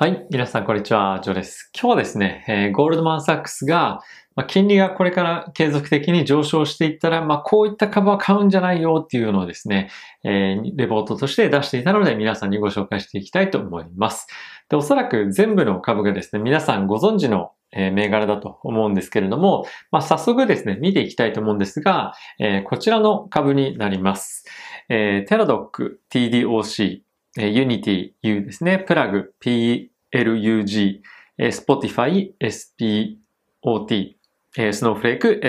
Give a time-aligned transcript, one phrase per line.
[0.00, 0.26] はい。
[0.30, 1.18] 皆さん、こんにちは。
[1.24, 1.72] ジョーです。
[1.74, 3.98] 今日はですね、えー、ゴールドマンサックスが、
[4.36, 9.90] まあ、金利がこれから継続的に上昇していったら、まあ、こういった株は買うんじゃないよっていうのをですね、
[10.22, 14.28] えー、レポートとして出していたので、皆さんにご紹介していきたいと思います。
[14.68, 24.44] で、おそらく全部の株がですね、皆さんご存知のえ銘柄だと思うんですけれども、まあ、早速ですね、見ていきたいと思うんですが、えー、こちらの株になります。
[24.88, 27.00] えー、テラドック TDOC
[27.38, 28.78] Unity U ですね。
[28.78, 31.00] プラグ PLUG、
[31.38, 34.14] Spotify SPOT、
[34.56, 35.40] Snowflake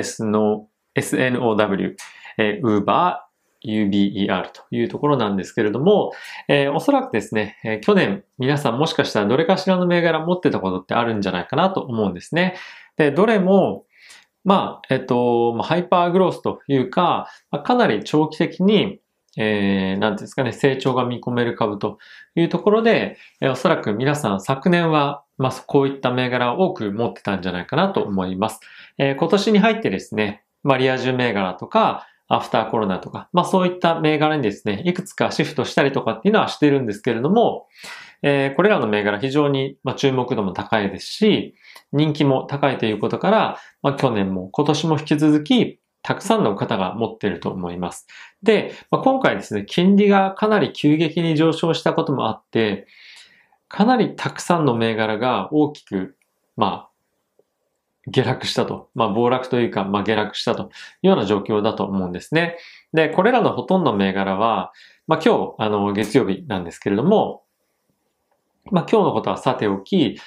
[0.95, 1.95] SNOW、
[2.37, 3.29] Uber
[3.65, 6.11] UBER というところなんですけれども、
[6.47, 12.55] えー、おそらくですね、えー、去年皆さんもしかしたらどれかしらの銘柄持ってたことってあるんじゃないかなと思うんですね。
[12.95, 13.85] で、どれも、
[14.45, 17.27] まあ、えっと、ハイパーグロースというか、
[17.65, 19.01] かなり長期的に
[19.37, 21.97] えー、なんですかね、成長が見込める株と
[22.35, 28.59] いうところで、えー、おそらく皆さん昨年は、まあ、こういった銘柄を多く持ってたんじゃないかなと思います。
[28.97, 37.65] えー、今年に入ってですね、まあ、リア充銘柄とか、アフターコロナとか、まあそういった銘柄にですね、いくつかシフトしたりとかっていうのはしてるんですけれども、
[38.21, 41.55] えー、これらの銘柄非常に、まあ、注目度も高いですし、
[41.91, 48.07] 人気も高いということから、まあ去年も今年も引き続き、たくさんの方が持っていると思います。
[48.41, 52.87] で、まあ、今回ですね、金利がかなり急激に上昇したこともあって、
[53.67, 56.15] かなりたくさんの銘柄が大きく、
[56.57, 56.89] まあ、
[58.07, 58.89] 下落したと。
[58.95, 60.65] まあ、暴落というか、まあ、下落したとい
[61.03, 62.57] うような状況だと思うんですね。
[62.93, 64.71] で、これらのほとんど銘柄は、
[65.07, 67.43] まあ、今日、あの、月曜日なんですけれども、
[68.71, 70.19] まあ、今日のことはさておき、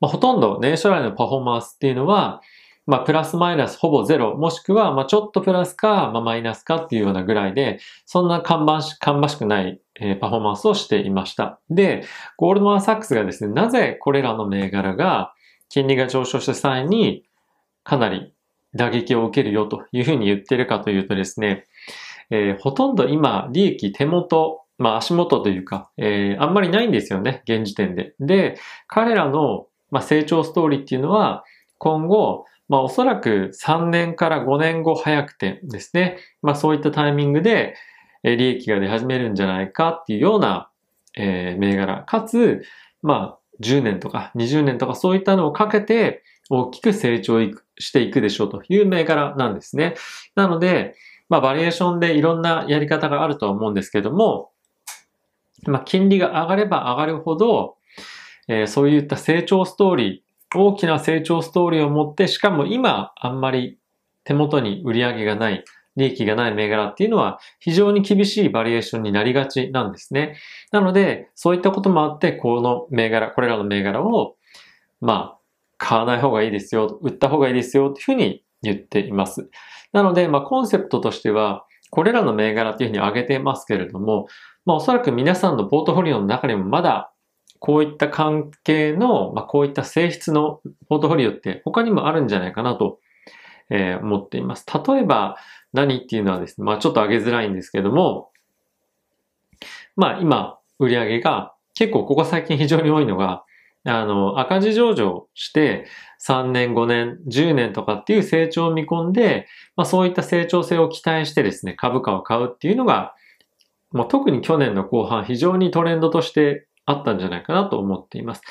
[0.00, 2.40] まあ、ほとんど年初来のパフォーマンスっていうのは、
[2.86, 11.60] まあ、プラスマイナスほぼゼロ、もしくは、まあ、ちょっとプラスか、まあ、マイナスかっていうようなぐらいで、そんな看板し、看板しくない、えー、パフォーマンスをしていました。
[11.70, 12.04] で、
[12.36, 15.34] ゴールドマンサックスがですね、なぜこれらの銘柄が
[15.68, 17.24] 金利が上昇した際に
[17.84, 18.32] かなり
[18.74, 21.66] 打撃を受けるよというふうに言ってるかというとですね、
[22.30, 28.14] えー、ほとんど今、利益手元、まあ足元というか、えー、あんまりないんですよね、現時点で。
[28.20, 31.44] で、彼らの、まあ、成長ストーリーっていうのは、
[31.78, 37.74] 今後、まあおそらく3年から5年後早くてですね、まあそういったタイミングで
[38.22, 40.70] 利益が出始めるんじゃないかっていうような、
[41.16, 42.62] え、銘柄、かつ、
[43.02, 47.40] まあ10年とか20年とかそういったのをかけて大きく成長
[47.78, 49.96] していくでしょうという銘柄なんですね。
[50.36, 50.94] なので、
[51.28, 54.52] まあバリエーションでいろんなやり方があるとは思うんですけども、
[55.66, 57.78] まあ金利が上がれば上がるほど、
[58.46, 63.78] えー、そういった成長ストーリー、大きな成長ストーリーを持って、しかも今あんまり
[64.24, 65.64] 手元に売り上げがない、
[65.96, 70.36] 利益がない銘柄っていうのは非常に厳しいバリエーションになりがちなんですね。
[70.72, 74.36] なので、そういったこともあって、この銘柄、これらの銘柄を、
[75.00, 75.38] まあ、
[75.78, 79.50] 買わない方がいいですよ、売った方がいいですよ、というふうに言っています。
[79.92, 84.26] なので、まあ、コンセプトとしては、これらの銘柄っていうふうに挙げてますけれども、
[84.64, 87.12] まあ、おそらく皆さんのポートフォリオの中にもまだ
[87.60, 92.98] こういった関係の、まあ、こういった性質のポートフォリオって他にもあるんじゃないかなと、
[93.68, 94.64] えー、思っています。
[94.88, 95.36] 例えば
[95.72, 98.30] 何っていうのはですね、まあちょっと上げづらいんですけども、
[99.94, 103.44] まあ今売り上げが結構ここ最近非常に多いのが、
[103.84, 105.86] あの、赤字上場して
[106.26, 109.46] 3年、5年、10年とかっていう成長を見込んで、
[109.76, 113.14] まあそういった成長性を期待してですね、株価を買うっていうのが、
[113.92, 118.42] もう特に去年の後半非常にトレンドとしてあったんじゃないかなと思っています。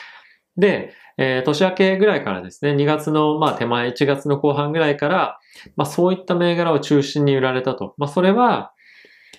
[0.57, 5.39] で、えー、年明けぐらいからですね、2月の、まあ手前、1月の後半ぐらいから、
[5.75, 7.93] まあそういった銘柄を中心に売られたと。
[7.97, 8.73] まあそれは、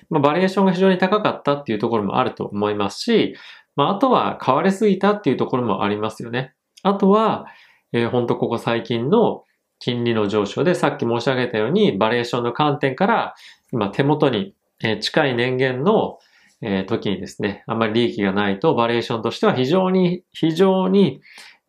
[0.09, 3.35] まあバリエーションが非常に高かったっていうところもあると思いますし、
[3.77, 6.55] まああとは買われすぎたっていうところもありますよね。
[6.83, 7.47] あとは、
[7.93, 9.45] えー、ほんとここ最近の
[9.79, 13.35] 金利の上昇でさっき申し上げたようにバリエーションの観点から
[13.73, 14.55] 今手元に
[15.01, 16.19] 近い年限の
[16.63, 21.21] えー、時にですね、あんまり利益がないとバリエーションとしては非常に、非常に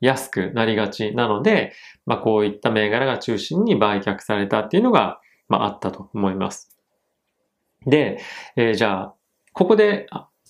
[0.01, 1.73] 安くなりがちなので、
[2.05, 6.77] まあこういった銘柄が中心に売却されたっていうのが、まああったと思います。
[7.85, 8.19] で、
[8.55, 9.13] えー、じゃあ、
[9.53, 10.07] ここで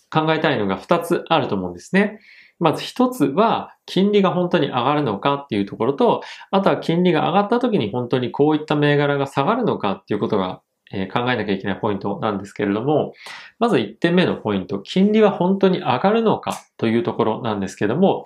[0.09, 2.19] 考えたいのが2つあると思うんですね。
[2.59, 6.21] まず1つは、金利が本当に上がるのかっていうところと、
[6.51, 10.61] あとは金利が上がった時に本当にこういった銘柄が下がるのかっていうことが
[10.93, 13.13] え考えなきゃいけないポイントなんですけれども、
[13.59, 18.25] まず1点目のポイント、金利は本当に上がるのかというところなんですけども、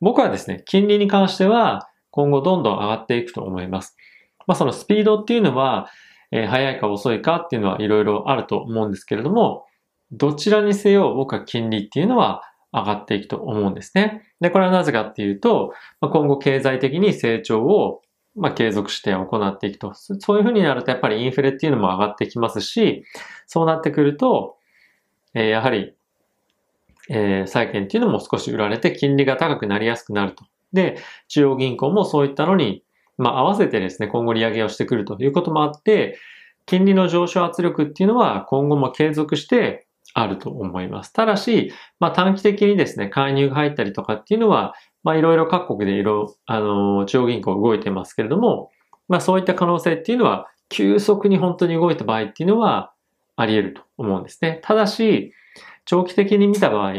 [0.00, 3.96] 僕はですね、金利に関しては今後どんどん上がっていくと思います。
[4.46, 5.88] まあそのスピードっていうのは、
[6.30, 9.66] えー、早いか遅いかっていうのはいろいろあると思うんですけれども、
[10.10, 14.22] どちらにせよ僕は金利っていうのは上がっていくと思うんですね。
[14.40, 18.02] で、これはなぜかっていうと、今後経済的に成長を
[18.36, 19.94] まあ、継続して行っていくと。
[19.94, 23.04] そういうふうになると、やっぱりインフレっていうのも上がってきますし、
[23.46, 24.56] そうなってくると、
[25.34, 25.94] えー、やはり、
[27.10, 30.44] えー、債券っていうのも少し売られて金利が高くなりやすくなると。
[30.72, 30.98] で、
[31.28, 32.84] 中央銀行もそういったのに、
[33.16, 36.18] まあ、合わせてですね、今後利上げをしてくるということもあって、
[36.66, 41.12] 金利の上昇圧力っていうのは今後も継続してあると思います。
[41.12, 48.70] ただし、まあ短期的にですね、介入が入ったりとかっていうのは、まあいろいろ各国でいろ、あの、中央銀行動いてますけれども、
[49.08, 52.92] まあそういった可能性っていうのは、急速に本当に動いた場合っていうのは
[53.36, 54.60] あり得ると思うんですね。
[54.62, 55.32] ただし、
[55.84, 56.92] 長期的に見た場合、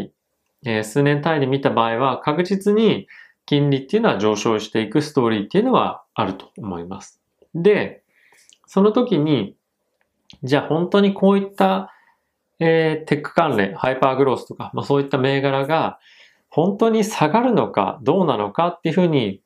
[0.66, 3.07] えー、数年単位で見た場合は確実に
[3.46, 7.22] 金利っていうのは上昇していくストーリーっていうのはあると思います。
[7.54, 8.01] で、
[8.66, 9.56] その時に、
[10.44, 11.92] じゃあ本当にこういった
[12.60, 16.00] えー、テック関連、ハイパーグロースとか、まあ、そういった銘柄が
[16.50, 19.42] 本当に下がるのかどうなのかっていうふうに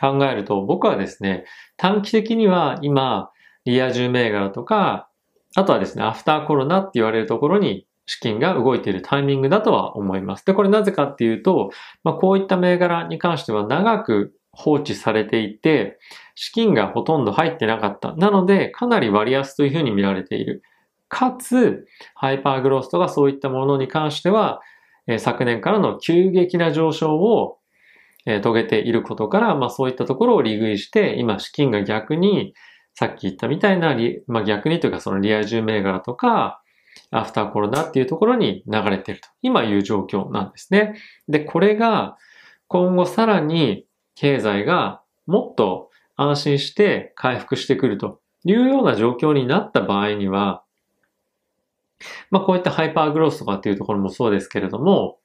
[0.00, 1.44] 考えると、僕はですね、
[1.76, 3.30] 短期的には今、
[3.64, 5.08] リア充銘柄とか、
[5.54, 10.44] あとはですね、アフターコロナって言われるところに資金が動いているタイミングだとは思います。
[10.44, 11.70] で、これなぜかっていうと、
[12.02, 15.98] まあ、こういった銘柄に関しては長く放置されていて、
[16.34, 18.14] 資金がほとんど入ってなかった。
[18.16, 20.62] なので、かなり割安というふうに見られている。
[21.08, 24.60] かつ、ハイパーグロースとかそういったものに関しては、
[25.10, 27.58] え昨年からの急激な上昇を、
[28.26, 32.54] え遂げていることから、まあそういったところを利食いして、今資金が逆に、
[32.94, 33.96] さっき言ったみたいな、
[34.26, 36.62] まあ逆にというかそのリア充銘柄とか、
[37.10, 40.94] アフターコロナっていうところに流れていると、今いう状況なんですね。
[41.28, 42.16] で、これが
[42.68, 50.62] 今後さらに経済がもっと安心して回復してくるというような状況になった場合には、
[52.30, 55.18] まあこういったハイパーグロースとかっていうところもそうですけれども、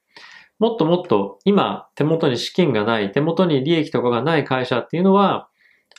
[0.58, 5.48] もっともっと今手元に資金がない、手元に利益とかがない会社っていうのは、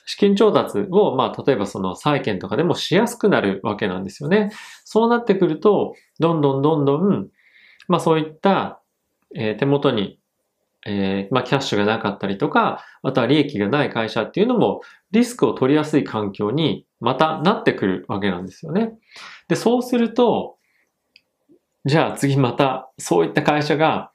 [0.06, 4.52] 資金調達を、まあ、例えばその債券とかでもしやすくなるわけなんですよね。
[4.86, 7.28] そうなってくると、どんどんどんどん、
[7.88, 8.82] まあそういった、
[9.36, 10.20] えー、手元に、
[10.86, 14.82] えー、まあキャッシュがなかったりとか、あとは利益がない会社っていうのも
[15.12, 18.94] リスクを取りやすい環境にまたなってくるわけなんですよね。
[19.50, 20.57] で、そうすると、
[21.86, 24.12] じゃあ次またそういった会社が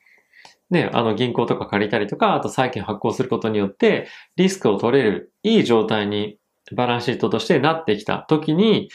[0.70, 6.38] ね、あの銀行とか借りたりとか、あと債券発行することによってリスクを取れるいい状態に
[6.74, 8.88] バランスシートとしてなってきた時に、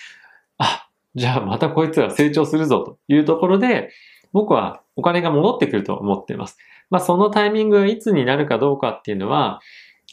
[0.57, 3.91] あ、じゃあまたこいつが成長するぞというところで、
[4.33, 6.57] 僕はお金が戻ってくると思っています。
[6.89, 9.59] まあそのタイミングがいつになるかどうかっていうのは、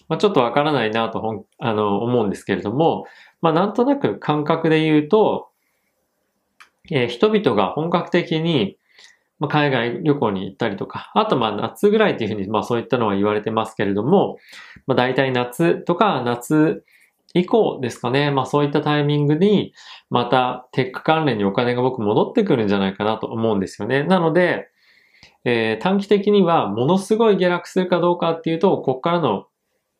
[0.08, 3.06] まあ、ちょっとわからないなとあの思うんですけれども、
[3.40, 5.48] まあなんとなく感覚で言うと、
[6.90, 8.76] えー、人々が本格的に、
[9.38, 14.38] ま、海外旅行に行ったりとか、あとまあ夏ぐらいっていうふうに、まあそういったのは言われてますけれども、
[14.86, 16.84] まあ大体夏とか夏
[17.34, 18.30] 以降ですかね。
[18.30, 19.72] まあそういったタイミングに、
[20.10, 24.04] またテック関連にお金が僕戻ってくるんじゃないかなと思うんですよね。
[24.04, 24.68] なので、
[25.44, 29.46] えー、短期的にはものすごい下落するかどうかっていうと、ここからの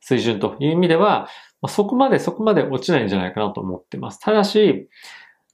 [0.00, 1.28] 水準という意味では、
[1.60, 4.20] まあ、そこまでそこまで落ちないんじゃないかなと思ってます。
[4.20, 4.88] ただし、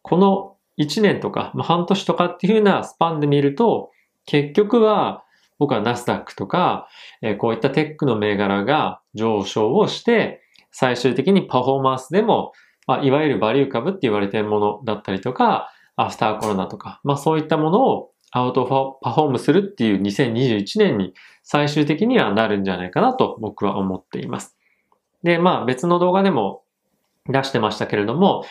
[0.02, 3.90] この1年とか、まあ、半年とかっていう風なスパンで見ると、
[4.26, 5.24] 結局は
[5.58, 6.88] 僕はナスダックとか、
[7.22, 12.52] えー、こういったテックの銘柄が上昇をして、最終的にパフォーマンスでも、
[12.86, 24.56] まあ、いわゆるバリュー株って言われてるものだったりとか、アフターコロナとか、まあそういったものをアウトパフォームするっていう2021年に最終的にはなるんじゃないかなと僕は思っています。
[25.22, 26.62] で、まあ別の動画でも
[27.26, 28.44] 出してましたけれども、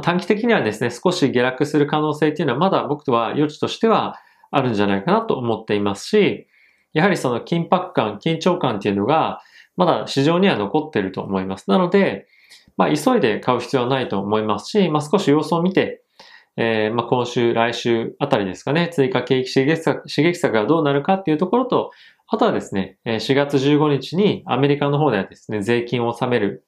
[0.00, 4.16] 短期的にはですね、少し下落する可能性っていうのはまだ僕とは余地としては
[4.50, 6.46] あるんじゃないかなと思っていますし、
[6.92, 9.40] やはりその緊迫感、緊張感っていうのが
[9.76, 11.68] まだ市場には残ってると思います。
[11.70, 12.26] なので、
[12.76, 16.02] まあ急いで買う必要はないと思いますし、まあ少し様子を見て、
[16.56, 21.90] えー、まあ今週、来週あたりですかね、追加景気刺激策刺激策がどうなるかっていうところと、
[22.28, 26.64] あとはですね、4月15日にアメリカの方ではですね、税金を納める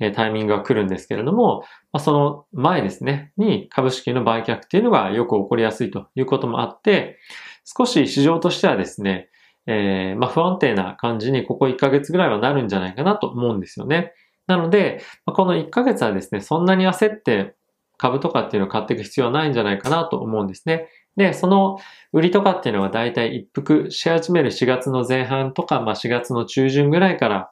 [0.00, 7.18] えタイミングが来るんですけれども、ま、その前ですね、に株式の売却っていうのがよく起こりやすいということもあって、
[7.64, 9.28] 少し市場としてはですね、
[9.66, 14.12] えー、まあ、不安定な感じにここ1ヶ月ぐらいはなるんじゃないかなと思うんですよね。
[14.46, 17.54] なので、この1ヶ月はですね、そんなに焦って
[17.96, 20.88] 株とかっていうのを買っていく必要はないんじゃないかなと思うんですね。
[21.16, 21.78] で、その
[22.12, 27.50] 売りとかっていうのはだいたい一服し始める4月の前半とか、まあ4月の中旬ぐらいから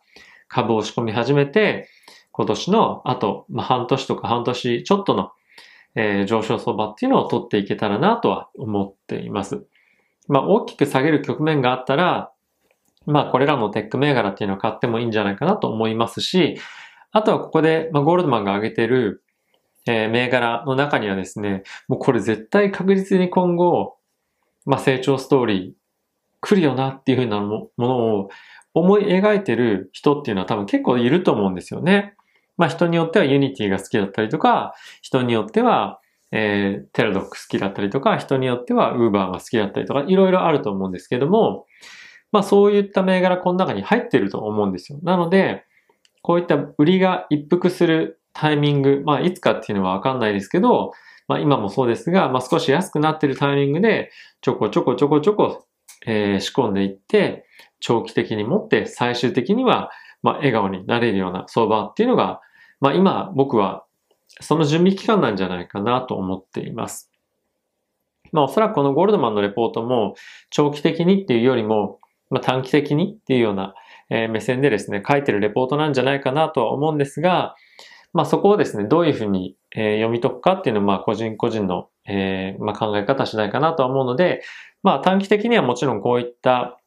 [0.49, 1.89] 株を仕込み始めて、
[2.41, 5.31] 今年のあと、まあ、半年とか半年ちょっとの、
[5.95, 9.67] えー、上昇相場っていうのを取っていけたらなとは思っています。
[10.27, 12.33] まあ大きく下げる局面があったら、
[13.05, 16.57] まあこれらのテック銘柄っていうのを買ってもいいんじゃないかなと思いますし、
[17.13, 19.23] あとはここで、まあ、ゴールドマンが挙げてる、
[19.87, 23.99] えー、銘柄の中にはですね、もうこれ絶対確実に今後、
[24.65, 25.73] まあ成長ストーリー
[26.41, 28.31] 来るよなっていうふうなものを
[28.73, 32.15] 思い描いてる人っていうのは多分結構いると思うんですよね。
[32.61, 35.99] まあ人によってはユニティが好きだったりとか、人によっては、
[36.31, 41.65] えー、テラドック好きだったりとか、人によってはウーバーが好きだったりとか、いろいろあると思うんですけども、
[42.33, 44.99] まあそういった銘柄この中に入ってると思うんですよ。
[45.03, 45.65] なので、
[46.21, 50.93] こういった売りが一服するタイミング、まあいつかっていうのはわかんないですけど、
[51.29, 54.11] まあ今もそうですが、まあ少し安くなってるタイミングで、
[54.43, 55.65] ちょこちょこちょこちょこ、
[56.07, 57.47] えー、仕込んでいって、
[57.81, 59.91] 長期的に持って最終的には、
[60.23, 62.43] まあ笑顔になれるような相場っていうのが、
[62.81, 63.85] まあ今僕は
[64.41, 67.11] その準備期間なんじゃないかなと思っています。
[68.33, 70.15] まあおそらくこのゴールドマンのレポートも
[70.51, 73.75] 長期的にっていうよりも、まあ、短期的にっていうような、
[74.09, 77.55] 目線でですね、書いてるレポートなんじゃないかなとは思うんですが、
[78.13, 84.43] まあそこをですね、どういうふうに、読み解くかっていうのは、まあ個人個人の、えー、まあ、考え方次第かなとは思うので、
[84.83, 86.79] まあ短期的にはもちろんこういった、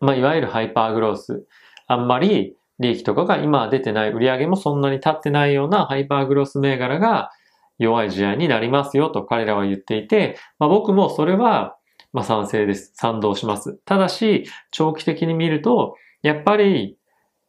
[0.00, 1.46] まあいわゆるハイパーグロース、
[1.86, 7.30] あんまり利益とかが今出てない、売り上げもそんなに立ってないようなハイパーグロス銘柄が
[7.78, 11.76] 弱い試合になりますよと彼らは言っていて、まあ僕もそれは
[12.14, 12.92] まあ賛成です。
[12.94, 13.74] 賛同します。
[13.84, 16.96] ただし、長期的に見ると、やっぱり、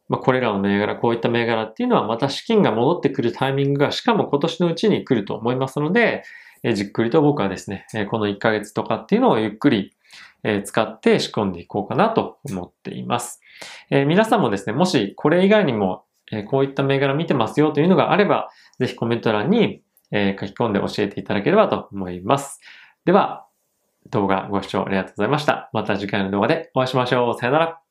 [0.08, 6.24] まあこれらの銘柄、こういった銘柄っていうのはまた資金が戻ってくるタイミングがしかも今年のうちに来ると思いますので、
[6.64, 9.94] えじっくりと僕はですね、この1ヶ月とかっていうのをゆっくり
[10.42, 13.40] え使って仕込んでいこうかなと思っています。
[13.90, 19.82] え皆さんもですね、もしこれ以外にも、えこういった銘柄見てますよというのがあれば、ぜひコメント欄に、
[20.12, 22.60] え書き込んで教えていただければと思います。
[23.04, 23.46] では、
[24.10, 25.70] 動画ご視聴ありがとうございました。
[25.72, 27.38] また次回の動画でお会いしましょう。
[27.38, 27.85] さよなら。